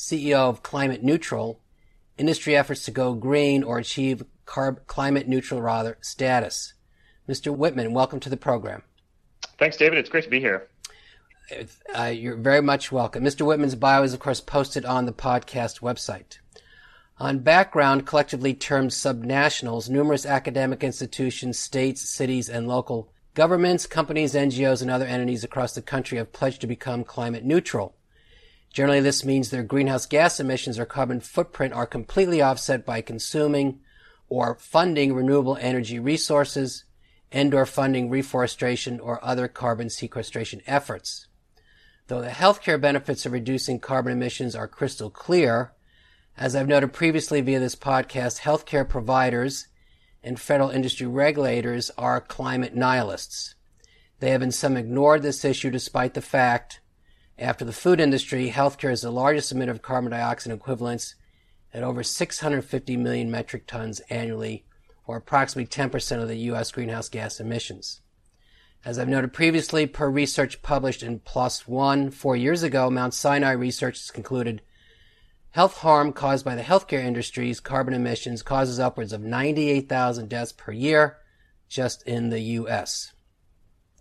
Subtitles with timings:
[0.00, 1.60] CEO of Climate Neutral,
[2.16, 6.72] industry efforts to go green or achieve carb- climate neutral rather status.
[7.28, 7.54] Mr.
[7.54, 8.82] Whitman, welcome to the program.
[9.58, 9.98] Thanks, David.
[9.98, 10.68] It's great to be here.
[11.94, 13.22] Uh, you're very much welcome.
[13.22, 13.44] Mr.
[13.44, 16.38] Whitman's bio is, of course, posted on the podcast website.
[17.18, 24.80] On background, collectively termed subnationals, numerous academic institutions, states, cities, and local governments, companies, NGOs,
[24.80, 27.94] and other entities across the country have pledged to become climate neutral.
[28.72, 33.80] Generally, this means their greenhouse gas emissions or carbon footprint are completely offset by consuming
[34.28, 36.84] or funding renewable energy resources
[37.32, 41.26] and or funding reforestation or other carbon sequestration efforts.
[42.06, 45.72] Though the healthcare benefits of reducing carbon emissions are crystal clear,
[46.36, 49.66] as I've noted previously via this podcast, healthcare providers
[50.22, 53.54] and federal industry regulators are climate nihilists.
[54.20, 56.80] They have in some ignored this issue despite the fact
[57.40, 61.14] after the food industry, healthcare is the largest emitter of carbon dioxide equivalents
[61.72, 64.64] at over 650 million metric tons annually,
[65.06, 66.70] or approximately 10% of the U.S.
[66.70, 68.02] greenhouse gas emissions.
[68.84, 73.52] As I've noted previously, per research published in PLOS One four years ago, Mount Sinai
[73.52, 74.60] research has concluded
[75.50, 80.72] health harm caused by the healthcare industry's carbon emissions causes upwards of 98,000 deaths per
[80.72, 81.18] year
[81.68, 83.12] just in the U.S.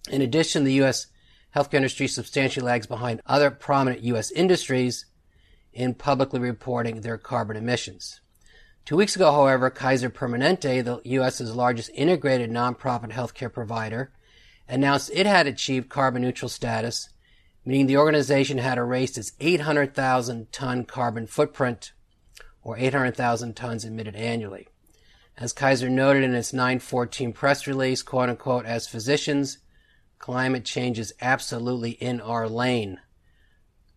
[0.10, 1.08] In addition, the U.S
[1.56, 4.32] healthcare industry substantially lags behind other prominent U.S.
[4.32, 5.06] industries
[5.74, 8.22] in publicly reporting their carbon emissions.
[8.86, 14.12] Two weeks ago, however, Kaiser Permanente, the U.S.'s largest integrated nonprofit healthcare provider,
[14.68, 17.10] announced it had achieved carbon neutral status,
[17.66, 21.92] meaning the organization had erased its 800,000 ton carbon footprint,
[22.64, 24.68] or 800,000 tons emitted annually.
[25.38, 29.60] As Kaiser noted in its 914 press release, quote unquote, as physicians,
[30.20, 33.00] Climate change is absolutely in our lane.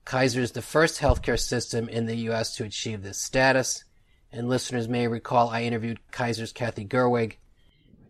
[0.05, 2.55] Kaiser is the first healthcare system in the U.S.
[2.56, 3.84] to achieve this status,
[4.31, 7.38] and listeners may recall I interviewed Kaiser's Kathy Gerwig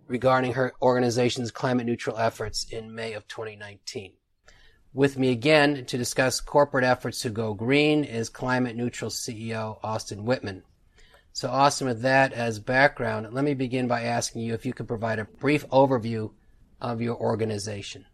[0.07, 4.13] regarding her organization's climate neutral efforts in May of 2019.
[4.93, 10.27] With me again to discuss corporate efforts to go green is climate neutral CEO Austin
[10.27, 10.65] Whitman.
[11.33, 14.87] So, Austin, with that as background, let me begin by asking you if you could
[14.87, 16.31] provide a brief overview
[16.83, 18.05] of your organization.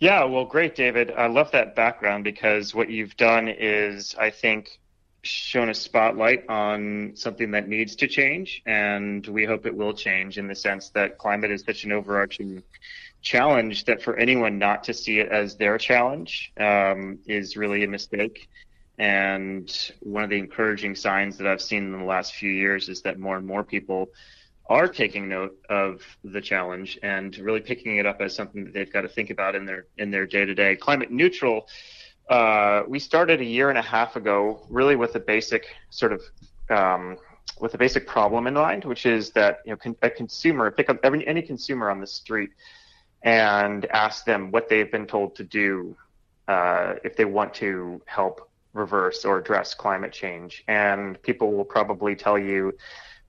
[0.00, 1.12] Yeah, well, great, David.
[1.16, 4.80] I love that background because what you've done is, I think,
[5.22, 10.36] shown a spotlight on something that needs to change, and we hope it will change
[10.36, 12.62] in the sense that climate is such an overarching
[13.22, 17.88] challenge that for anyone not to see it as their challenge um, is really a
[17.88, 18.48] mistake.
[18.98, 23.02] And one of the encouraging signs that I've seen in the last few years is
[23.02, 24.10] that more and more people
[24.66, 28.92] are taking note of the challenge and really picking it up as something that they've
[28.92, 30.74] got to think about in their in their day to day.
[30.76, 31.68] Climate neutral.
[32.28, 36.22] Uh, we started a year and a half ago, really with a basic sort of
[36.70, 37.18] um,
[37.60, 40.88] with a basic problem in mind, which is that you know con- a consumer pick
[40.88, 42.50] up every, any consumer on the street
[43.22, 45.96] and ask them what they've been told to do
[46.48, 52.14] uh, if they want to help reverse or address climate change, and people will probably
[52.16, 52.72] tell you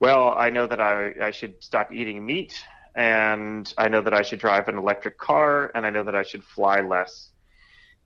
[0.00, 2.54] well, I know that I, I should stop eating meat,
[2.94, 6.22] and I know that I should drive an electric car, and I know that I
[6.22, 7.30] should fly less,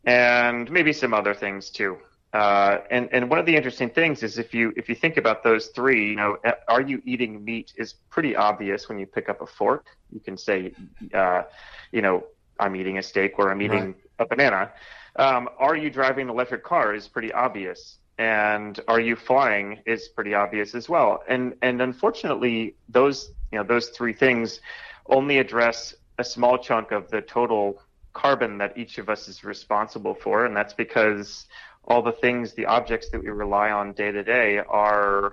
[0.05, 1.99] and maybe some other things too.
[2.33, 5.43] Uh, and and one of the interesting things is if you if you think about
[5.43, 6.37] those three, you know,
[6.69, 9.87] are you eating meat is pretty obvious when you pick up a fork.
[10.13, 10.73] You can say,
[11.13, 11.43] uh,
[11.91, 12.25] you know,
[12.61, 13.95] I'm eating a steak or I'm eating right.
[14.21, 14.71] a banana.
[15.17, 20.09] Um, are you driving an electric car is pretty obvious and are you flying is
[20.09, 21.25] pretty obvious as well.
[21.27, 24.61] And and unfortunately, those you know those three things
[25.07, 27.81] only address a small chunk of the total
[28.13, 31.47] carbon that each of us is responsible for, and that's because
[31.85, 35.33] all the things, the objects that we rely on day to day, are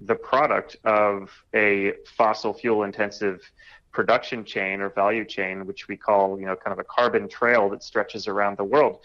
[0.00, 3.40] the product of a fossil fuel intensive
[3.90, 7.68] production chain or value chain, which we call, you know, kind of a carbon trail
[7.68, 9.00] that stretches around the world.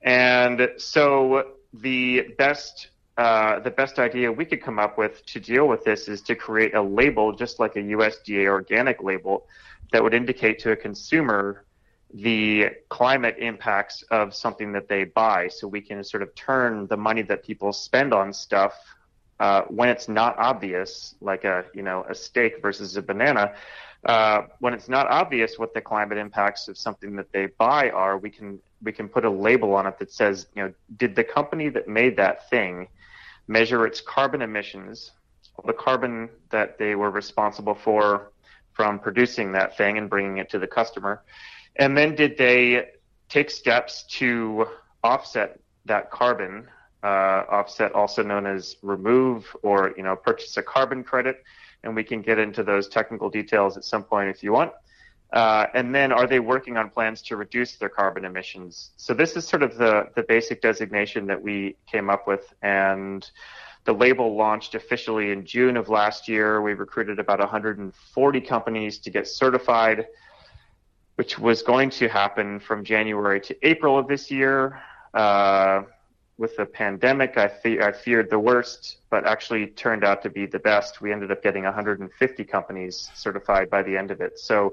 [0.00, 2.88] And so the best
[3.18, 6.34] uh, the best idea we could come up with to deal with this is to
[6.34, 9.46] create a label, just like a USDA organic label,
[9.92, 11.64] that would indicate to a consumer
[12.14, 15.48] the climate impacts of something that they buy.
[15.48, 18.74] So we can sort of turn the money that people spend on stuff
[19.40, 23.54] uh, when it's not obvious, like a you know a steak versus a banana,
[24.04, 28.18] uh, when it's not obvious what the climate impacts of something that they buy are,
[28.18, 31.24] we can we can put a label on it that says, you know, did the
[31.24, 32.88] company that made that thing
[33.48, 35.12] measure its carbon emissions,
[35.64, 38.32] the carbon that they were responsible for
[38.72, 41.22] from producing that thing and bringing it to the customer,
[41.76, 42.88] and then did they
[43.28, 44.66] take steps to
[45.02, 46.68] offset that carbon,
[47.02, 51.42] uh, offset also known as remove or you know purchase a carbon credit
[51.84, 54.72] and we can get into those technical details at some point if you want.
[55.32, 58.90] Uh, and then are they working on plans to reduce their carbon emissions?
[58.96, 62.52] So this is sort of the, the basic designation that we came up with.
[62.60, 63.28] And
[63.84, 66.60] the label launched officially in June of last year.
[66.60, 70.06] We recruited about 140 companies to get certified,
[71.14, 74.80] which was going to happen from January to April of this year.
[75.14, 75.82] Uh,
[76.38, 80.46] with the pandemic, I, fe- I feared the worst, but actually turned out to be
[80.46, 81.00] the best.
[81.00, 84.38] We ended up getting 150 companies certified by the end of it.
[84.38, 84.72] So,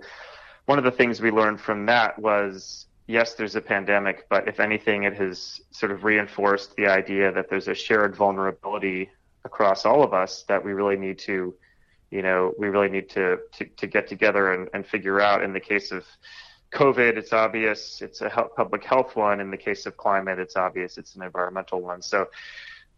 [0.69, 4.59] one of the things we learned from that was yes, there's a pandemic, but if
[4.59, 9.09] anything, it has sort of reinforced the idea that there's a shared vulnerability
[9.45, 11.55] across all of us that we really need to,
[12.11, 15.43] you know, we really need to to, to get together and, and figure out.
[15.43, 16.05] In the case of
[16.71, 19.39] COVID, it's obvious it's a health, public health one.
[19.39, 22.03] In the case of climate, it's obvious it's an environmental one.
[22.03, 22.27] So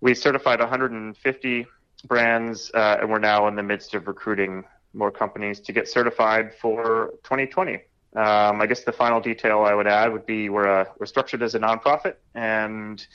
[0.02, 1.68] we certified 150
[2.06, 6.54] brands, uh, and we're now in the midst of recruiting more companies to get certified
[6.54, 7.76] for 2020.
[8.14, 11.42] Um, I guess the final detail I would add would be we're, a, we're structured
[11.42, 13.06] as a nonprofit, and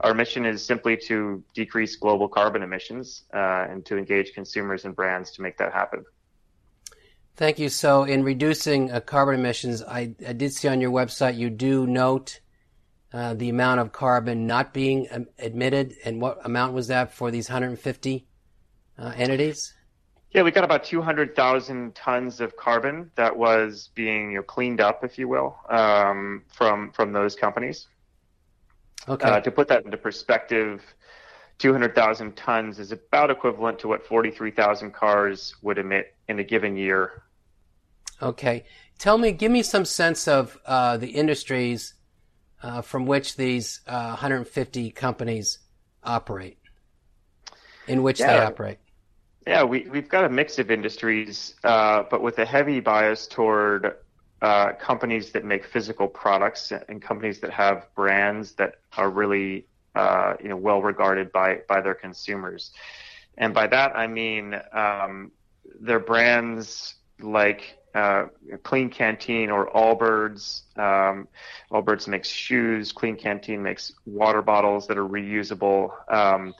[0.00, 4.94] our mission is simply to decrease global carbon emissions uh, and to engage consumers and
[4.94, 6.04] brands to make that happen.
[7.36, 7.68] Thank you.
[7.68, 11.84] So, in reducing uh, carbon emissions, I, I, did see on your website you do
[11.84, 12.40] note
[13.12, 17.30] uh, the amount of carbon not being um, admitted, and what amount was that for
[17.32, 18.26] these 150
[18.98, 19.74] uh, entities?
[20.34, 25.04] Yeah, we got about 200,000 tons of carbon that was being you know, cleaned up,
[25.04, 27.86] if you will, um, from from those companies.
[29.08, 29.28] Okay.
[29.28, 30.82] Uh, to put that into perspective,
[31.58, 37.22] 200,000 tons is about equivalent to what 43,000 cars would emit in a given year.
[38.20, 38.64] Okay.
[38.98, 41.94] Tell me, give me some sense of uh, the industries
[42.60, 45.58] uh, from which these uh, 150 companies
[46.02, 46.58] operate,
[47.86, 48.26] in which yeah.
[48.26, 48.78] they operate.
[49.46, 53.96] Yeah, we, we've got a mix of industries, uh, but with a heavy bias toward
[54.40, 60.34] uh, companies that make physical products and companies that have brands that are really uh,
[60.42, 62.72] you know well regarded by by their consumers.
[63.38, 65.30] And by that I mean um,
[65.80, 68.26] their brands like uh,
[68.64, 70.62] Klean Kanteen or Allbirds.
[70.76, 71.28] Um,
[71.70, 72.92] Allbirds makes shoes.
[72.92, 75.90] Klean Kanteen makes water bottles that are reusable.
[76.12, 76.54] Um,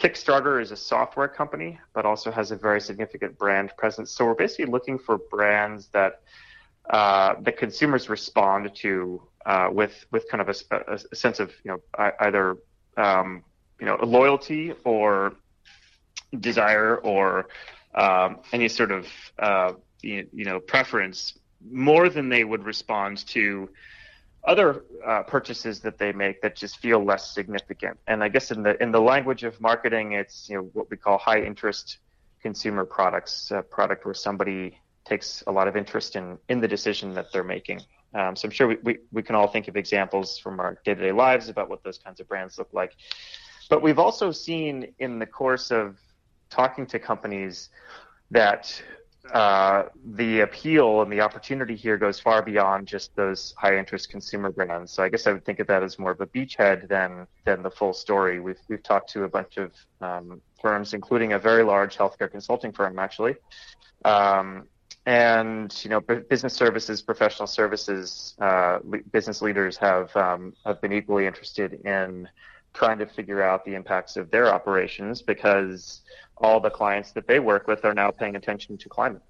[0.00, 4.10] Kickstarter is a software company, but also has a very significant brand presence.
[4.10, 6.22] So we're basically looking for brands that
[6.88, 12.10] uh, consumers respond to uh, with with kind of a, a, sense of you know
[12.20, 12.56] either
[12.96, 13.44] um,
[13.78, 15.34] you know loyalty or
[16.38, 17.48] desire or
[17.94, 19.06] um, any sort of
[19.38, 19.72] uh,
[20.02, 21.38] you, know preference
[21.70, 23.68] more than they would respond to
[24.44, 27.98] other uh, purchases that they make that just feel less significant.
[28.06, 30.96] And I guess in the in the language of marketing, it's you know what we
[30.96, 31.98] call high interest
[32.40, 37.14] consumer products, a product where somebody takes a lot of interest in in the decision
[37.14, 37.80] that they're making.
[38.12, 40.94] Um, so I'm sure we, we, we can all think of examples from our day
[40.94, 42.96] to day lives about what those kinds of brands look like.
[43.68, 45.96] But we've also seen in the course of
[46.48, 47.68] talking to companies
[48.32, 48.82] that
[49.32, 49.84] uh,
[50.14, 54.92] the appeal and the opportunity here goes far beyond just those high interest consumer brands.
[54.92, 57.62] So I guess I would think of that as more of a beachhead than than
[57.62, 58.40] the full story.
[58.40, 62.72] We've we've talked to a bunch of um, firms, including a very large healthcare consulting
[62.72, 63.36] firm, actually,
[64.04, 64.66] um,
[65.06, 68.80] and you know, business services, professional services, uh,
[69.12, 72.28] business leaders have um, have been equally interested in
[72.80, 76.00] trying to figure out the impacts of their operations because
[76.38, 79.20] all the clients that they work with are now paying attention to climate.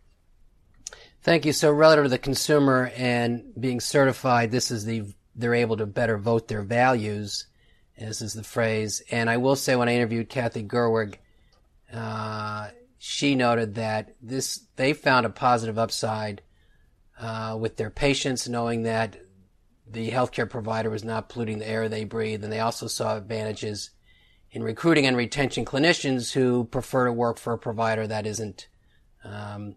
[1.23, 1.53] Thank you.
[1.53, 5.03] So, relative to the consumer and being certified, this is the
[5.35, 7.47] they're able to better vote their values,
[7.99, 9.03] as is the phrase.
[9.11, 11.17] And I will say, when I interviewed Kathy Gerwig,
[11.93, 16.43] uh, she noted that this they found a positive upside
[17.19, 19.17] uh, with their patients, knowing that
[19.93, 23.91] the healthcare provider was not polluting the air they breathe, and they also saw advantages
[24.53, 28.69] in recruiting and retention clinicians who prefer to work for a provider that isn't
[29.25, 29.77] um,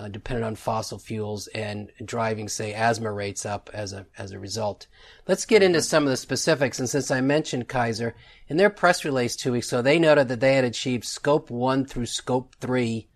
[0.00, 4.38] uh, dependent on fossil fuels and driving, say, asthma rates up as a as a
[4.38, 4.86] result.
[5.28, 6.78] Let's get into some of the specifics.
[6.78, 8.14] And since I mentioned Kaiser
[8.48, 11.84] in their press release two weeks ago, they noted that they had achieved Scope One
[11.84, 13.08] through Scope 3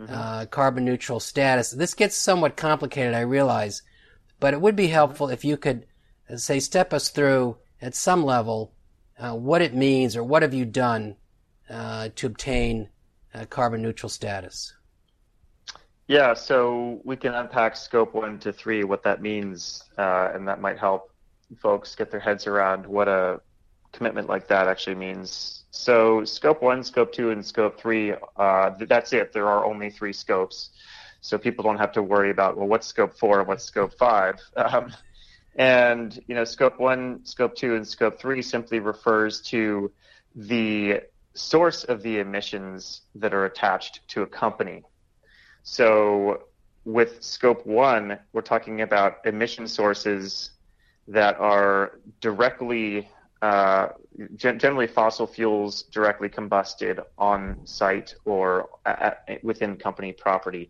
[0.00, 0.12] mm-hmm.
[0.12, 1.70] uh, carbon neutral status.
[1.70, 3.82] This gets somewhat complicated, I realize,
[4.42, 5.86] but it would be helpful if you could
[6.28, 8.72] uh, say step us through at some level
[9.16, 11.14] uh, what it means or what have you done
[11.70, 12.88] uh, to obtain
[13.34, 14.74] uh, carbon neutral status.
[16.08, 20.60] Yeah, so we can unpack scope one to three, what that means, uh, and that
[20.60, 21.14] might help
[21.60, 23.40] folks get their heads around what a
[23.92, 25.62] commitment like that actually means.
[25.70, 29.32] So, scope one, scope two, and scope three, uh, that's it.
[29.32, 30.70] There are only three scopes.
[31.22, 34.36] So, people don't have to worry about, well, what's scope four and what's scope five?
[34.56, 34.92] Um,
[35.54, 39.92] and, you know, scope one, scope two, and scope three simply refers to
[40.34, 41.00] the
[41.34, 44.82] source of the emissions that are attached to a company.
[45.62, 46.44] So
[46.84, 50.50] with scope one, we're talking about emission sources
[51.08, 53.08] that are directly,
[53.40, 53.88] uh,
[54.36, 60.68] generally fossil fuels directly combusted on site or at, within company property.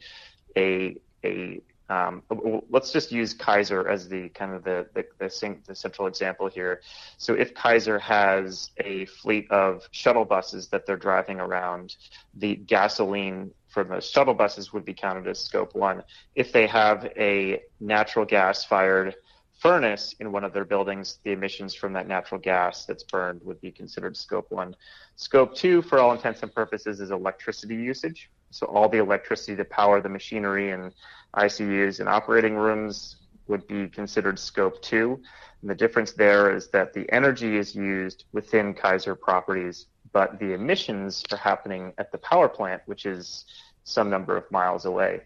[0.56, 2.22] A, a um,
[2.70, 6.80] let's just use Kaiser as the kind of the the, the, the, central example here.
[7.18, 11.96] So if Kaiser has a fleet of shuttle buses that they're driving around,
[12.34, 16.02] the gasoline from those shuttle buses would be counted as scope one.
[16.34, 19.16] If they have a natural gas fired
[19.58, 23.60] furnace in one of their buildings, the emissions from that natural gas that's burned would
[23.60, 24.74] be considered scope one.
[25.16, 28.30] Scope two, for all intents and purposes, is electricity usage.
[28.52, 30.92] So all the electricity to power the machinery and
[31.34, 33.16] ICUs and operating rooms
[33.48, 35.20] would be considered scope two.
[35.60, 40.52] And the difference there is that the energy is used within Kaiser properties but the
[40.52, 43.46] emissions are happening at the power plant, which is
[43.84, 45.22] some number of miles away.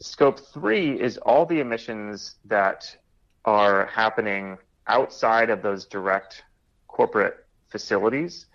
[0.00, 2.96] Scope three is all the emissions that
[3.44, 6.42] are happening outside of those direct
[6.88, 8.46] corporate facilities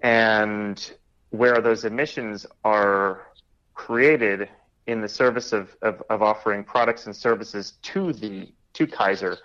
[0.00, 0.92] and
[1.30, 3.28] where those emissions are
[3.74, 4.48] created
[4.86, 9.38] in the service of, of, of offering products and services to the to Kaiser.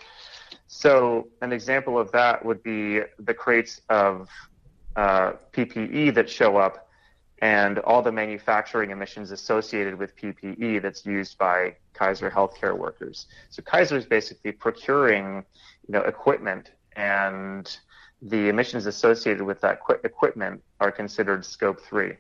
[0.68, 4.28] So an example of that would be the crates of
[4.96, 6.90] uh, PPE that show up
[7.42, 13.28] and all the manufacturing emissions associated with PPE that's used by Kaiser healthcare workers.
[13.50, 15.46] So Kaiser is basically procuring,
[15.88, 17.78] you know, equipment and
[18.22, 22.16] the emissions associated with that equipment are considered scope three,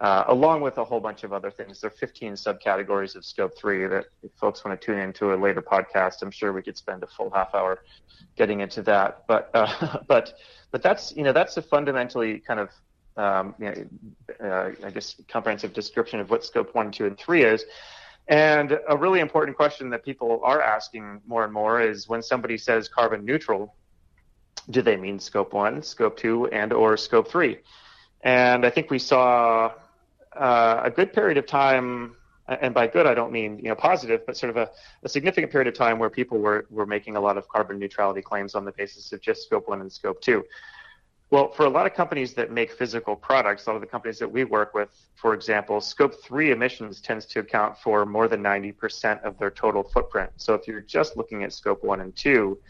[0.00, 1.80] uh, along with a whole bunch of other things.
[1.80, 5.36] There are 15 subcategories of scope three that if folks want to tune into a
[5.36, 7.82] later podcast, I'm sure we could spend a full half hour
[8.36, 9.24] getting into that.
[9.26, 10.34] But, uh, but
[10.70, 12.70] but that's you know that's a fundamentally kind of
[13.16, 13.66] um, you
[14.40, 17.64] know, uh, I guess comprehensive description of what scope one, two, and three is.
[18.26, 22.56] And a really important question that people are asking more and more is when somebody
[22.58, 23.74] says carbon neutral,
[24.70, 27.58] do they mean scope one, scope two, and or scope three?
[28.22, 29.72] And I think we saw
[30.36, 34.26] uh, a good period of time and by good I don't mean you know positive,
[34.26, 34.70] but sort of a,
[35.02, 38.22] a, significant period of time where people were were making a lot of carbon neutrality
[38.22, 40.44] claims on the basis of just scope one and scope two.
[41.30, 44.18] Well, for a lot of companies that make physical products, a lot of the companies
[44.18, 48.42] that we work with, for example, scope three emissions tends to account for more than
[48.42, 50.30] 90% of their total footprint.
[50.36, 52.60] So if you're just looking at scope one and two,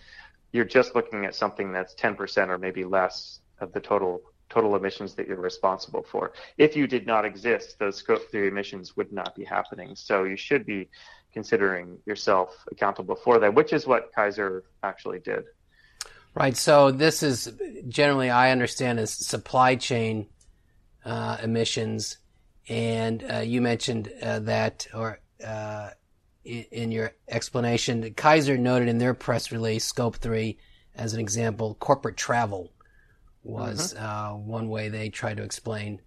[0.52, 4.22] you're just looking at something that's 10% or maybe less of the total
[4.54, 6.32] total emissions that you're responsible for.
[6.56, 9.96] If you did not exist, those scope three emissions would not be happening.
[9.96, 10.88] So you should be
[11.32, 15.42] considering yourself accountable for that, which is what Kaiser actually did.
[16.34, 16.56] Right.
[16.56, 17.52] So this is
[17.88, 20.26] generally, I understand, as supply chain
[21.04, 22.18] uh, emissions,
[22.68, 25.90] and uh, you mentioned uh, that, or uh,
[26.44, 30.58] in your explanation, Kaiser noted in their press release, Scope Three,
[30.94, 32.73] as an example, corporate travel
[33.44, 34.04] was mm-hmm.
[34.04, 36.00] uh, one way they tried to explain.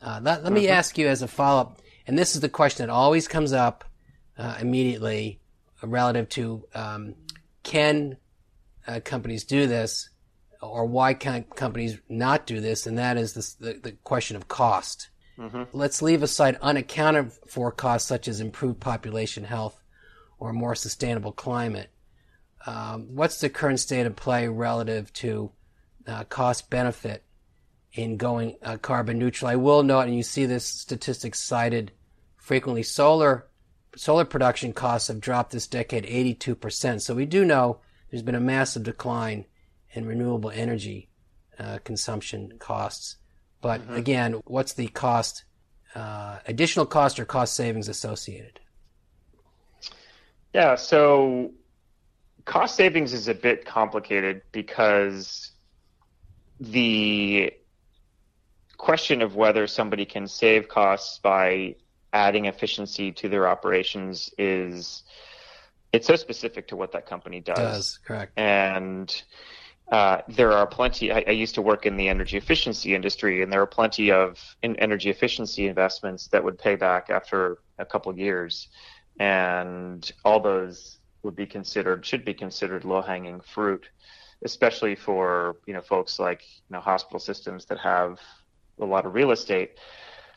[0.00, 0.54] Uh, let, let mm-hmm.
[0.54, 3.52] me ask you as a follow up, and this is the question that always comes
[3.52, 3.84] up
[4.38, 5.40] uh, immediately
[5.82, 7.14] relative to um,
[7.62, 8.16] can
[8.86, 10.10] uh, companies do this,
[10.60, 14.48] or why can't companies not do this, and that is this, the, the question of
[14.48, 15.08] cost.
[15.38, 15.62] Mm-hmm.
[15.72, 19.80] Let's leave aside unaccounted for costs such as improved population health
[20.38, 21.90] or a more sustainable climate.
[22.66, 25.50] Um, what's the current state of play relative to
[26.06, 27.24] uh, cost benefit
[27.92, 29.50] in going uh, carbon neutral.
[29.50, 31.92] I will note, and you see this statistic cited
[32.36, 33.46] frequently, solar
[33.96, 37.00] solar production costs have dropped this decade 82%.
[37.00, 37.80] So we do know
[38.10, 39.44] there's been a massive decline
[39.92, 41.08] in renewable energy
[41.58, 43.16] uh, consumption costs.
[43.60, 43.94] But mm-hmm.
[43.94, 45.44] again, what's the cost,
[45.94, 48.60] uh, additional cost or cost savings associated?
[50.54, 51.52] Yeah, so
[52.44, 55.51] cost savings is a bit complicated because
[56.62, 57.52] the
[58.78, 61.74] question of whether somebody can save costs by
[62.12, 65.02] adding efficiency to their operations is
[65.92, 67.56] it's so specific to what that company does.
[67.58, 68.32] Does correct.
[68.36, 69.22] And
[69.90, 71.12] uh, there are plenty.
[71.12, 74.38] I, I, used to work in the energy efficiency industry, and there are plenty of
[74.62, 78.68] energy efficiency investments that would pay back after a couple of years,
[79.18, 83.86] and all those would be considered should be considered low hanging fruit,
[84.44, 88.18] especially for you know folks like you know hospital systems that have
[88.78, 89.78] a lot of real estate.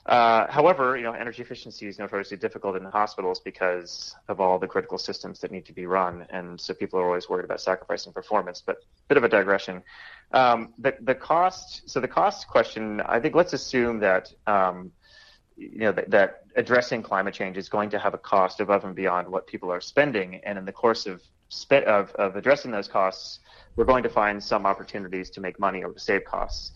[0.05, 4.67] Uh, however, you know, energy efficiency is notoriously difficult in hospitals because of all the
[4.67, 8.13] critical systems that need to be run, and so people are always worried about sacrificing
[8.13, 8.61] performance.
[8.63, 9.81] But a bit of a digression.
[10.31, 11.89] Um, the the cost.
[11.89, 13.01] So the cost question.
[13.01, 14.91] I think let's assume that um,
[15.57, 18.95] you know that, that, addressing climate change is going to have a cost above and
[18.95, 22.87] beyond what people are spending, and in the course of spe- of, of addressing those
[22.87, 23.39] costs,
[23.75, 26.71] we're going to find some opportunities to make money or to save costs.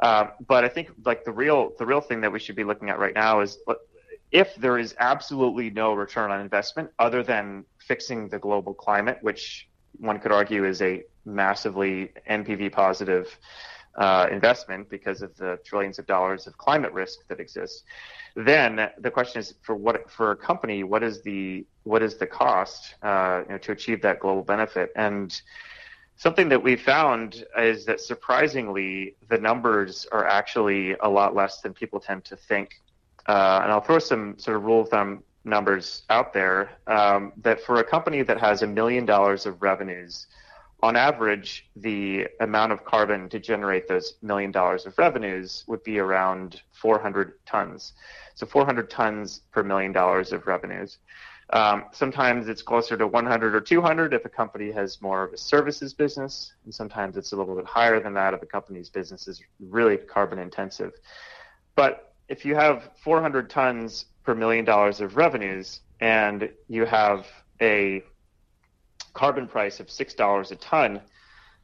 [0.00, 2.90] Uh, but I think like the real the real thing that we should be looking
[2.90, 3.58] at right now is
[4.32, 9.68] if there is absolutely no return on investment other than fixing the global climate, which
[9.98, 13.38] one could argue is a massively NPV positive
[13.96, 17.84] uh, investment because of the trillions of dollars of climate risk that exists.
[18.34, 22.26] Then the question is for what for a company, what is the what is the
[22.26, 24.90] cost uh, you know, to achieve that global benefit?
[24.96, 25.40] And
[26.16, 31.72] something that we found is that surprisingly, the numbers are actually a lot less than
[31.72, 32.80] people tend to think.
[33.26, 37.60] Uh, and I'll throw some sort of rule of thumb numbers out there um, that
[37.60, 40.26] for a company that has a million dollars of revenues,
[40.84, 45.98] on average, the amount of carbon to generate those million dollars of revenues would be
[45.98, 47.94] around 400 tons.
[48.34, 50.98] So 400 tons per million dollars of revenues.
[51.48, 55.38] Um, sometimes it's closer to 100 or 200 if a company has more of a
[55.38, 59.26] services business, and sometimes it's a little bit higher than that if a company's business
[59.26, 60.92] is really carbon intensive.
[61.76, 67.26] But if you have 400 tons per million dollars of revenues and you have
[67.62, 68.02] a
[69.14, 71.00] carbon price of $6 a ton,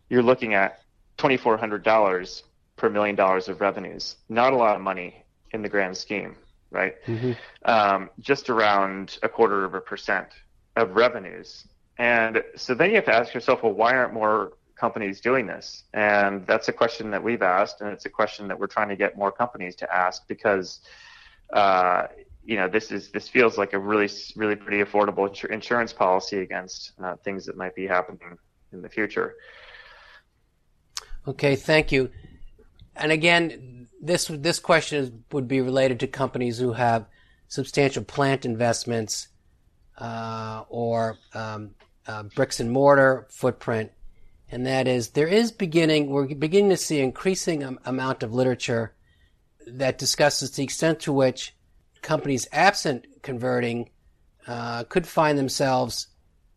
[0.08, 0.80] you're looking at
[1.18, 2.42] $2,400
[2.76, 4.16] per million dollars of revenues.
[4.28, 6.36] Not a lot of money in the grand scheme
[6.70, 6.94] right?
[7.06, 7.32] Mm-hmm.
[7.64, 10.28] Um, just around a quarter of a percent
[10.76, 11.66] of revenues.
[11.98, 15.84] And so then you have to ask yourself, well, why aren't more companies doing this?
[15.92, 18.96] And that's a question that we've asked, and it's a question that we're trying to
[18.96, 20.80] get more companies to ask because,
[21.52, 22.06] uh,
[22.44, 26.40] you know, this is this feels like a really, really pretty affordable insur- insurance policy
[26.40, 28.38] against uh, things that might be happening
[28.72, 29.34] in the future.
[31.28, 32.10] Okay, thank you.
[32.96, 37.06] And again, this this question is, would be related to companies who have
[37.48, 39.28] substantial plant investments
[39.98, 41.74] uh, or um,
[42.06, 43.92] uh, bricks and mortar footprint,
[44.50, 48.94] and that is there is beginning we're beginning to see increasing am- amount of literature
[49.66, 51.54] that discusses the extent to which
[52.02, 53.90] companies absent converting
[54.46, 56.08] uh, could find themselves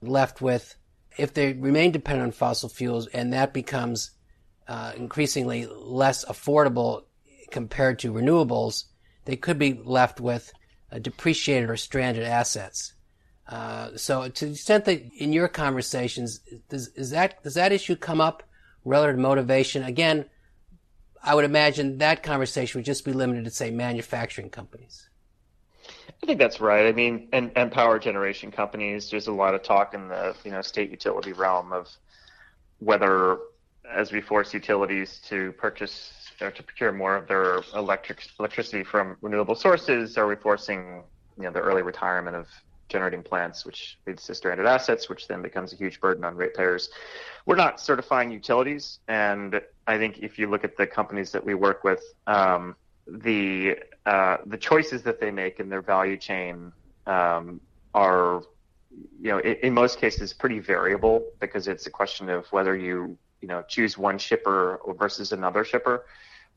[0.01, 0.75] left with
[1.17, 4.11] if they remain dependent on fossil fuels and that becomes
[4.67, 7.03] uh, increasingly less affordable
[7.51, 8.85] compared to renewables,
[9.25, 10.51] they could be left with
[10.91, 12.93] uh, depreciated or stranded assets.
[13.47, 17.95] Uh, so, to the extent that in your conversations, does, is that does that issue
[17.95, 18.43] come up
[18.85, 19.83] relative to motivation?
[19.83, 20.25] Again,
[21.21, 25.09] I would imagine that conversation would just be limited to say manufacturing companies.
[26.21, 26.87] I think that's right.
[26.87, 29.09] I mean, and, and power generation companies.
[29.09, 31.89] There's a lot of talk in the you know state utility realm of
[32.79, 33.39] whether,
[33.89, 36.11] as we force utilities to purchase
[36.41, 40.17] or to procure more of their electric electricity from renewable sources?
[40.17, 41.03] Are we forcing
[41.37, 42.47] you know the early retirement of
[42.89, 46.89] generating plants, which leads to stranded assets, which then becomes a huge burden on ratepayers?
[47.45, 51.53] We're not certifying utilities, and I think if you look at the companies that we
[51.53, 52.75] work with, um,
[53.07, 56.71] the uh, the choices that they make in their value chain
[57.07, 57.61] um,
[57.93, 58.43] are
[59.21, 63.17] you know, in, in, most cases, pretty variable because it's a question of whether you,
[63.41, 66.05] you know, choose one shipper versus another shipper.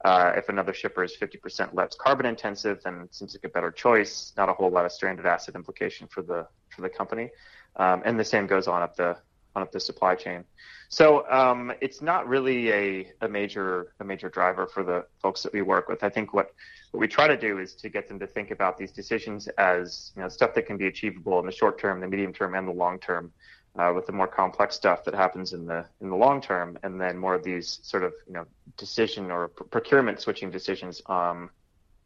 [0.05, 3.71] Uh, if another shipper is 50% less carbon intensive, then it seems like a better
[3.71, 4.33] choice.
[4.37, 7.31] Not a whole lot of stranded asset implication for the for the company,
[7.77, 9.17] um, and the same goes on up the
[9.55, 10.45] on up the supply chain.
[10.89, 15.53] So um, it's not really a, a major a major driver for the folks that
[15.53, 16.05] we work with.
[16.05, 16.55] I think what
[16.91, 20.13] what we try to do is to get them to think about these decisions as
[20.17, 22.67] you know stuff that can be achievable in the short term, the medium term, and
[22.67, 23.33] the long term
[23.79, 27.01] uh, with the more complex stuff that happens in the in the long term, and
[27.01, 28.47] then more of these sort of you know
[28.77, 31.51] decision or pr- procurement switching decisions um,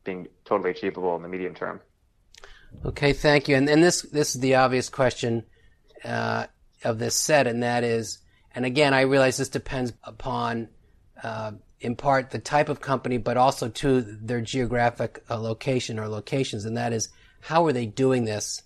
[0.04, 1.80] being totally achievable in the medium term.
[2.84, 3.56] Okay, thank you.
[3.56, 5.44] And and this this is the obvious question,
[6.04, 6.46] uh,
[6.84, 8.18] of this set, and that is,
[8.54, 10.68] and again, I realize this depends upon,
[11.22, 16.08] uh, in part, the type of company, but also to their geographic uh, location or
[16.08, 17.08] locations, and that is,
[17.40, 18.62] how are they doing this?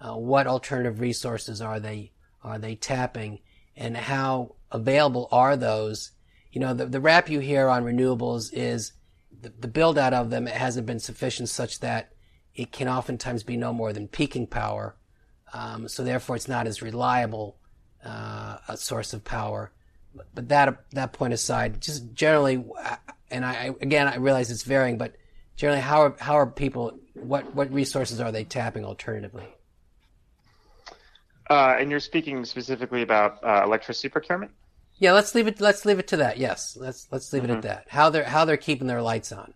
[0.00, 3.40] Uh, what alternative resources are they are they tapping,
[3.76, 6.12] and how available are those?
[6.52, 8.92] You know, the, the rap you hear on renewables is
[9.40, 12.12] the, the build out of them hasn't been sufficient such that
[12.54, 14.96] it can oftentimes be no more than peaking power.
[15.52, 17.58] Um, so therefore, it's not as reliable
[18.06, 19.72] uh, a source of power.
[20.34, 22.64] But, that that point aside, just generally,
[23.30, 25.14] and I again I realize it's varying, but
[25.56, 26.98] generally, how are how are people?
[27.14, 29.44] What what resources are they tapping alternatively?
[31.48, 34.50] Uh, and you're speaking specifically about uh, electricity procurement.
[34.98, 35.60] Yeah, let's leave it.
[35.60, 36.38] Let's leave it to that.
[36.38, 37.52] Yes, let's let's leave mm-hmm.
[37.52, 37.68] it at mm-hmm.
[37.68, 37.86] that.
[37.88, 39.52] How they're how they're keeping their lights on.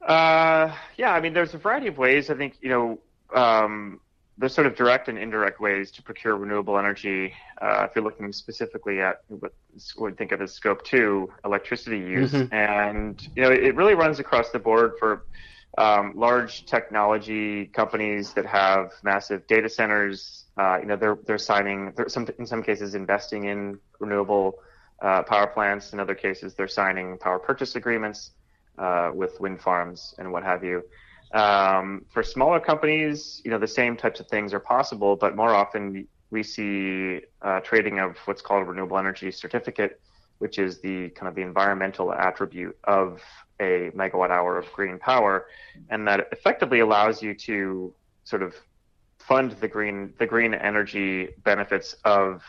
[0.00, 2.30] Uh, yeah, I mean, there's a variety of ways.
[2.30, 2.98] I think you know,
[3.38, 4.00] um,
[4.40, 7.34] there's sort of direct and indirect ways to procure renewable energy.
[7.60, 9.52] Uh, if you're looking specifically at what
[9.98, 12.52] we think of as scope two electricity use, mm-hmm.
[12.52, 15.26] and you know, it really runs across the board for
[15.76, 20.46] um, large technology companies that have massive data centers.
[20.56, 24.58] Uh, you know, they're they're signing, they're some in some cases investing in renewable
[25.02, 25.92] uh, power plants.
[25.92, 28.30] In other cases, they're signing power purchase agreements
[28.78, 30.82] uh, with wind farms and what have you.
[31.32, 35.54] Um, for smaller companies, you know, the same types of things are possible, but more
[35.54, 40.00] often we see uh, trading of what's called a renewable energy certificate,
[40.38, 43.20] which is the kind of the environmental attribute of
[43.60, 45.46] a megawatt hour of green power,
[45.90, 48.54] and that effectively allows you to sort of
[49.18, 52.42] fund the green the green energy benefits of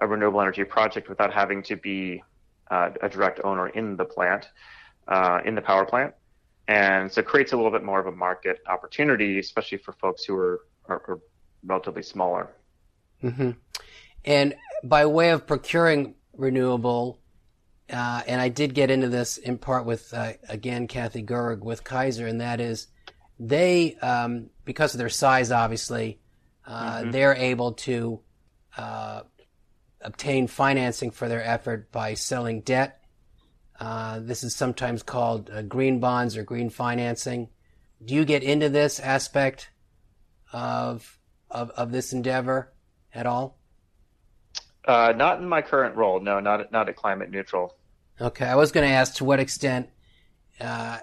[0.00, 2.22] a renewable energy project without having to be
[2.70, 4.50] uh, a direct owner in the plant,
[5.08, 6.12] uh, in the power plant,
[6.68, 10.24] and so it creates a little bit more of a market opportunity, especially for folks
[10.24, 11.20] who are, are, are
[11.64, 12.48] relatively smaller.
[13.22, 13.52] Mm-hmm.
[14.24, 17.20] And by way of procuring renewable,
[17.90, 21.84] uh, and I did get into this in part with uh, again Kathy Gerwig with
[21.84, 22.88] Kaiser, and that is
[23.38, 26.18] they um, because of their size, obviously,
[26.66, 27.10] uh, mm-hmm.
[27.12, 28.20] they're able to
[28.76, 29.22] uh,
[30.00, 33.02] obtain financing for their effort by selling debt.
[33.78, 37.48] Uh, this is sometimes called uh, green bonds or green financing.
[38.04, 39.70] Do you get into this aspect
[40.52, 41.18] of
[41.50, 42.72] of, of this endeavor
[43.14, 43.58] at all?
[44.84, 46.20] Uh, not in my current role.
[46.20, 47.76] No, not not at Climate Neutral.
[48.20, 49.90] Okay, I was going to ask to what extent
[50.60, 50.98] uh,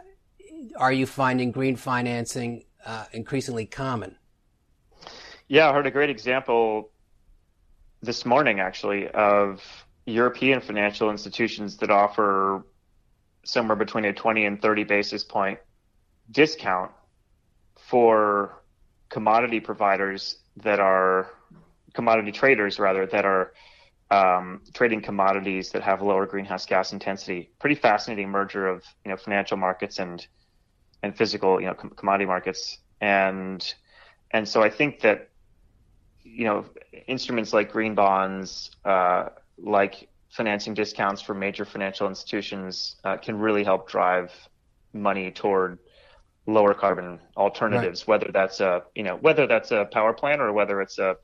[0.77, 4.15] are you finding green financing uh, increasingly common?
[5.47, 6.89] Yeah, I heard a great example
[8.01, 12.65] this morning actually of European financial institutions that offer
[13.45, 15.59] somewhere between a 20 and 30 basis point
[16.31, 16.91] discount
[17.77, 18.63] for
[19.09, 21.29] commodity providers that are
[21.93, 23.53] commodity traders rather that are
[24.11, 27.51] um, trading commodities that have lower greenhouse gas intensity.
[27.59, 30.25] Pretty fascinating merger of you know financial markets and
[31.01, 33.73] and physical you know com- commodity markets and
[34.31, 35.29] and so I think that
[36.23, 36.65] you know
[37.07, 43.63] instruments like green bonds, uh, like financing discounts for major financial institutions, uh, can really
[43.63, 44.31] help drive
[44.93, 45.79] money toward
[46.45, 48.01] lower carbon alternatives.
[48.01, 48.07] Right.
[48.07, 51.17] Whether that's a you know whether that's a power plant or whether it's a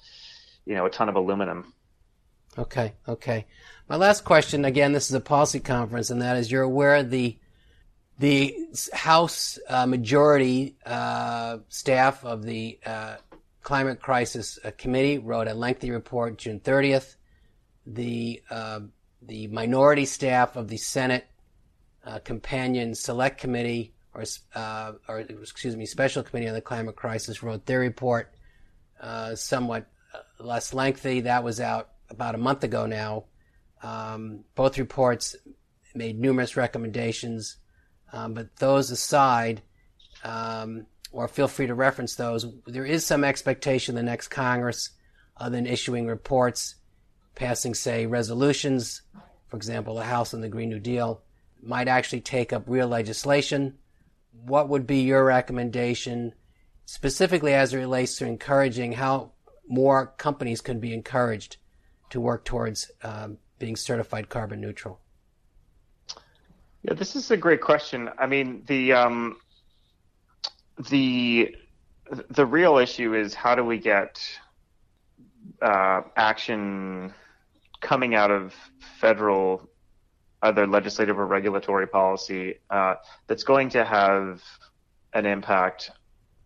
[0.66, 1.74] you know a ton of aluminum.
[2.58, 3.46] Okay, okay.
[3.88, 7.38] My last question, again, this is a policy conference, and that is you're aware the
[8.18, 8.56] the
[8.94, 13.16] House uh, majority uh, staff of the uh,
[13.62, 17.16] Climate Crisis uh, Committee wrote a lengthy report June 30th.
[17.92, 18.82] The uh,
[19.22, 21.26] the minority staff of the Senate
[22.06, 24.24] uh, Companion Select Committee, or
[25.08, 28.34] or excuse me, Special Committee on the Climate Crisis, wrote their report,
[29.34, 29.88] somewhat
[30.40, 31.22] less lengthy.
[31.22, 33.26] That was out about a month ago now.
[33.82, 35.36] Um, both reports
[35.96, 37.58] made numerous recommendations,
[38.12, 39.62] um, but those aside,
[40.24, 44.92] um, or feel free to reference those, there is some expectation the next Congress,
[45.38, 46.76] other than issuing reports,
[47.40, 49.02] passing, say, resolutions,
[49.48, 51.22] for example, the House on the Green New Deal,
[51.64, 53.78] might actually take up real legislation.
[54.46, 56.34] What would be your recommendation,
[56.86, 59.32] specifically as it relates to encouraging how
[59.68, 61.58] more companies can be encouraged
[62.10, 65.00] to work towards um, being certified carbon neutral?
[66.84, 68.10] Yeah, this is a great question.
[68.18, 69.38] I mean, the um,
[70.90, 71.56] the
[72.30, 74.22] the real issue is how do we get
[75.62, 77.14] uh, action
[77.82, 78.54] coming out of
[79.00, 79.70] federal,
[80.42, 82.96] either legislative or regulatory policy uh,
[83.28, 84.42] that's going to have
[85.14, 85.92] an impact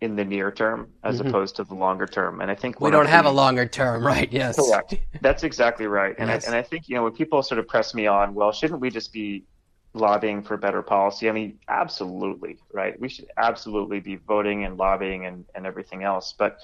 [0.01, 1.29] in the near term as mm-hmm.
[1.29, 2.41] opposed to the longer term.
[2.41, 4.31] And I think we don't have the, a longer term, right?
[4.31, 4.95] Yes, correct.
[5.21, 6.13] That's exactly right.
[6.17, 6.45] And yes.
[6.45, 8.81] I, and I think you know when people sort of press me on, well, shouldn't
[8.81, 9.45] we just be
[9.93, 11.29] lobbying for better policy?
[11.29, 12.99] I mean, absolutely, right?
[12.99, 16.33] We should absolutely be voting and lobbying and, and everything else.
[16.37, 16.59] But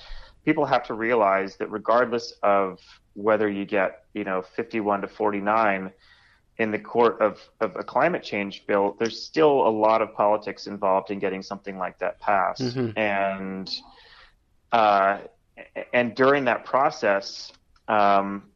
[0.49, 2.79] people have to realize that regardless of
[3.13, 5.91] whether you get you know 51 to 49
[6.57, 10.65] in the court of, of a climate change bill, there's still a lot of politics
[10.65, 12.63] involved in getting something like that passed.
[12.63, 12.97] Mm-hmm.
[12.97, 13.69] And
[14.71, 15.19] uh,
[15.93, 17.51] and during that process,
[17.87, 18.49] um,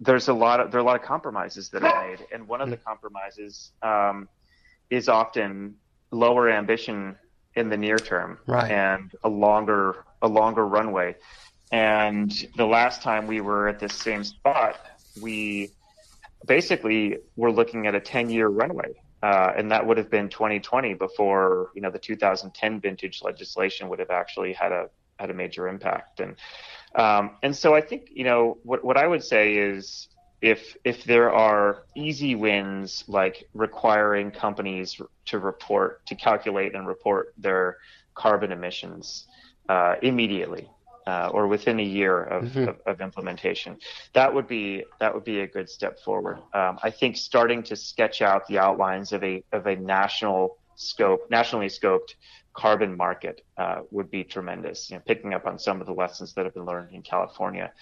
[0.00, 2.60] there's a lot of there are a lot of compromises that are made, and one
[2.60, 4.28] of the compromises um,
[4.90, 5.76] is often
[6.10, 7.16] lower ambition
[7.54, 8.70] in the near term right.
[8.70, 11.16] and a longer a longer runway.
[11.70, 14.76] And the last time we were at this same spot,
[15.20, 15.70] we
[16.46, 18.92] basically we're looking at a 10 year runway.
[19.22, 24.00] Uh, and that would have been 2020 before you know the 2010 vintage legislation would
[24.00, 24.88] have actually had a
[25.20, 26.34] had a major impact and
[26.96, 30.08] um, and so I think you know what what I would say is
[30.40, 37.32] if if there are easy wins like requiring companies to report to calculate and report
[37.38, 37.78] their
[38.14, 39.28] carbon emissions
[39.68, 40.68] uh, immediately
[41.06, 42.68] uh, or within a year of, mm-hmm.
[42.68, 43.76] of, of, implementation.
[44.12, 46.38] That would be that would be a good step forward.
[46.54, 51.28] Um, I think starting to sketch out the outlines of a of a national scope,
[51.30, 52.14] nationally scoped
[52.54, 54.90] carbon market uh, would be tremendous.
[54.90, 57.72] You know, picking up on some of the lessons that have been learned in California.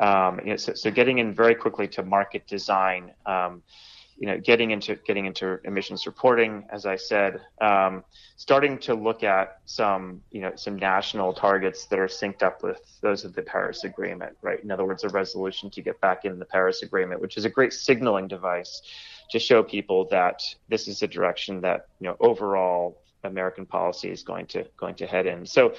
[0.00, 3.12] Um, you know, so, so, getting in very quickly to market design.
[3.24, 3.62] Um,
[4.18, 8.02] you know, getting into getting into emissions reporting, as I said, um,
[8.36, 12.80] starting to look at some you know some national targets that are synced up with
[13.02, 14.62] those of the Paris Agreement, right?
[14.62, 17.50] In other words, a resolution to get back in the Paris Agreement, which is a
[17.50, 18.80] great signaling device
[19.30, 24.22] to show people that this is a direction that you know overall American policy is
[24.22, 25.44] going to going to head in.
[25.44, 25.74] So,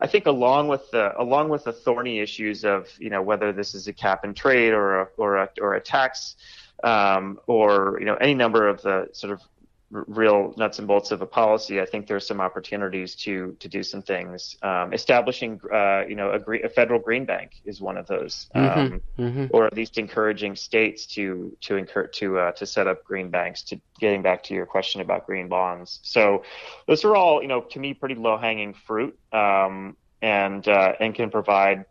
[0.00, 3.74] I think along with the along with the thorny issues of you know whether this
[3.74, 6.36] is a cap and trade or a, or a, or a tax
[6.84, 9.42] um, or you know any number of the sort of
[9.90, 13.82] real nuts and bolts of a policy, I think there's some opportunities to to do
[13.82, 14.56] some things.
[14.62, 18.78] Um, establishing, uh, you know, a, a, federal green bank is one of those, mm-hmm,
[18.78, 19.46] um, mm-hmm.
[19.50, 23.62] or at least encouraging states to to incur- to uh, to set up green banks.
[23.64, 26.44] To getting back to your question about green bonds, so
[26.86, 31.14] those are all, you know, to me, pretty low hanging fruit, um, and uh, and
[31.14, 31.86] can provide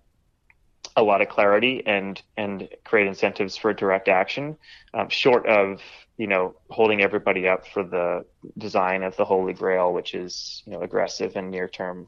[0.97, 4.57] a lot of clarity and and create incentives for direct action,
[4.93, 5.79] um, short of
[6.17, 8.25] you know holding everybody up for the
[8.57, 12.07] design of the holy grail, which is you know aggressive and near term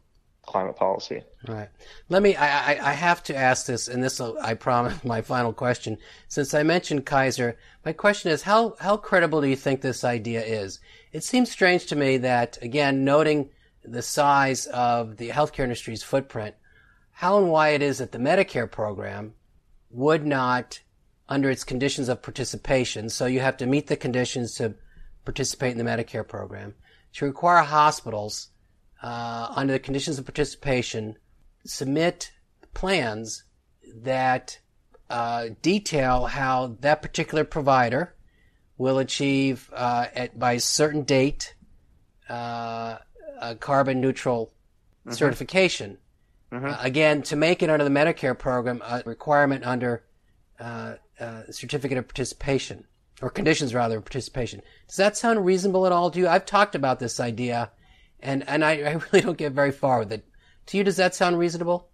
[0.50, 1.22] climate policy.
[1.48, 1.70] Right.
[2.10, 2.36] Let me.
[2.36, 6.00] I, I have to ask this, and this I promise my final question.
[6.28, 10.44] Since I mentioned Kaiser, my question is how how credible do you think this idea
[10.44, 10.80] is?
[11.14, 13.52] It seems strange to me that again, noting
[13.84, 16.56] the size of the healthcare industry's footprint,
[17.20, 19.34] how and why it is that the Medicare program
[19.90, 20.80] would not,
[21.28, 24.74] under its conditions of participation, so you have to meet the conditions to
[25.26, 26.74] participate in the Medicare program,
[27.12, 28.52] to require hospitals,
[29.04, 31.18] uh, under the conditions of participation,
[31.66, 32.32] submit
[32.74, 33.44] plans
[33.94, 34.58] that
[35.10, 38.16] uh, detail how that particular provider
[38.78, 41.54] will achieve uh, at by a certain date
[42.30, 42.98] uh,
[43.42, 44.54] a carbon neutral
[45.06, 45.12] mm-hmm.
[45.12, 45.98] certification
[46.52, 46.66] Mm-hmm.
[46.66, 50.04] Uh, again, to make it under the Medicare program, a requirement under
[50.60, 52.86] uh, uh, certificate of participation
[53.22, 54.62] or conditions rather of participation.
[54.88, 56.28] Does that sound reasonable at all to you?
[56.28, 57.72] I've talked about this idea,
[58.20, 60.26] and and I, I really don't get very far with it.
[60.68, 61.90] To you, does that sound reasonable?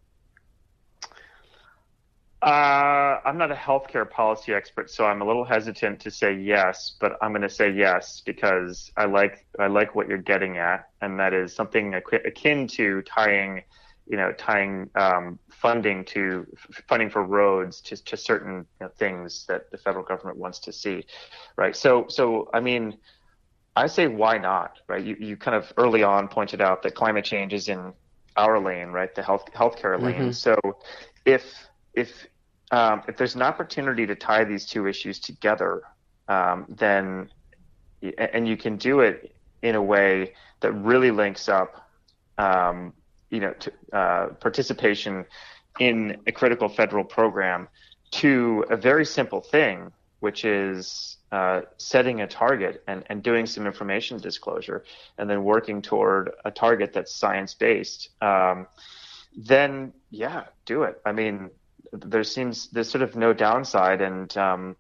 [2.42, 6.96] Uh, I'm not a healthcare policy expert, so I'm a little hesitant to say yes,
[7.00, 10.90] but I'm going to say yes because I like I like what you're getting at,
[11.02, 13.64] and that is something akin to tying
[14.08, 16.46] you know, tying um, funding to
[16.88, 20.72] funding for roads to, to certain you know, things that the federal government wants to
[20.72, 21.04] see,
[21.58, 21.76] right?
[21.76, 22.98] So, so I mean,
[23.76, 25.04] I say why not, right?
[25.04, 27.94] You, you kind of early on pointed out that climate change is in
[28.38, 29.14] our lane, right?
[29.14, 30.16] The health healthcare lane.
[30.16, 30.32] Mm-hmm.
[30.32, 30.56] So,
[31.26, 31.44] if
[31.94, 32.28] if
[32.72, 35.84] um, if there's an opportunity to tie these two issues together,
[36.28, 37.30] um, then
[38.18, 41.90] and you can do it in a way that really links up
[42.38, 42.94] um,
[43.30, 43.54] you know,
[43.94, 45.26] uh, participation
[45.80, 47.68] in a critical federal program
[48.12, 53.66] to a very simple thing, which is uh, setting a target and, and doing some
[53.66, 54.84] information disclosure
[55.18, 58.68] and then working toward a target that's science based, um,
[59.36, 61.02] then yeah, do it.
[61.06, 61.50] I mean,
[61.92, 64.76] there seems there's sort of no downside, and um,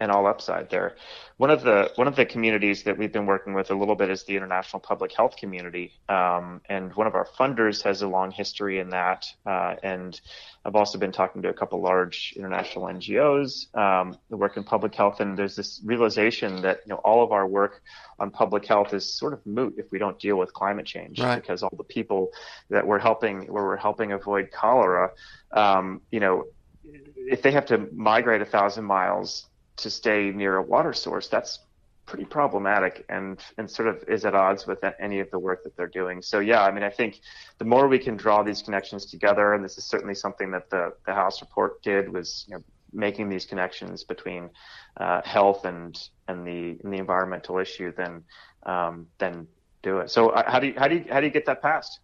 [0.00, 0.96] and all upside there.
[1.38, 4.10] One of the one of the communities that we've been working with a little bit
[4.10, 8.30] is the international public health community, um, and one of our funders has a long
[8.30, 9.26] history in that.
[9.46, 10.20] Uh, and
[10.64, 14.94] I've also been talking to a couple large international NGOs um, that work in public
[14.94, 17.82] health, and there's this realization that you know all of our work
[18.18, 21.40] on public health is sort of moot if we don't deal with climate change, right.
[21.40, 22.30] because all the people
[22.70, 25.10] that we're helping, where we're helping avoid cholera,
[25.52, 26.46] um, you know,
[26.84, 29.46] if they have to migrate a thousand miles
[29.78, 31.60] to stay near a water source, that's
[32.08, 35.76] pretty problematic and and sort of is at odds with any of the work that
[35.76, 36.22] they're doing.
[36.22, 37.20] So yeah, I mean, I think
[37.58, 40.94] the more we can draw these connections together, and this is certainly something that the
[41.06, 44.50] the House report did, was you know making these connections between
[44.96, 48.24] uh, health and and the and the environmental issue, then
[48.64, 49.46] um, then
[49.82, 50.10] do it.
[50.10, 52.00] So uh, how do you how do you how do you get that passed?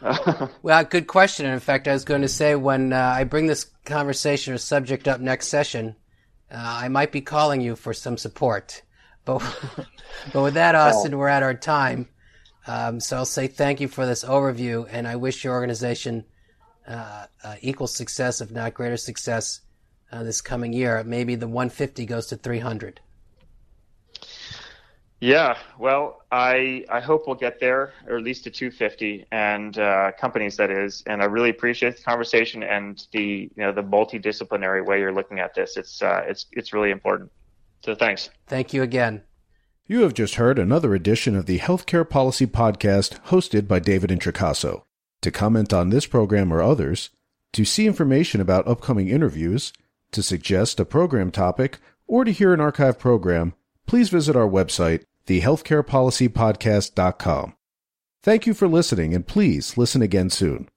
[0.62, 1.46] well, good question.
[1.46, 5.06] In fact, I was going to say when uh, I bring this conversation or subject
[5.06, 5.94] up next session,
[6.52, 8.82] uh, I might be calling you for some support.
[9.24, 9.38] But,
[10.32, 12.08] but with that, Austin, we're at our time.
[12.66, 16.24] Um, so I'll say thank you for this overview, and I wish your organization
[16.86, 19.60] uh, uh equal success, if not greater success,
[20.10, 21.02] uh, this coming year.
[21.04, 23.00] Maybe the 150 goes to 300.
[25.22, 30.10] Yeah, well, I I hope we'll get there, or at least to 250, and uh,
[30.18, 31.04] companies that is.
[31.06, 35.38] And I really appreciate the conversation and the you know the multidisciplinary way you're looking
[35.38, 35.76] at this.
[35.76, 37.30] It's uh, it's it's really important.
[37.84, 38.30] So thanks.
[38.48, 39.22] Thank you again.
[39.86, 44.82] You have just heard another edition of the Healthcare Policy Podcast, hosted by David Introcaso.
[45.20, 47.10] To comment on this program or others,
[47.52, 49.72] to see information about upcoming interviews,
[50.10, 53.54] to suggest a program topic, or to hear an archive program,
[53.86, 57.54] please visit our website thehealthcarepolicypodcast.com.
[58.22, 60.68] Thank you for listening, and please listen again soon.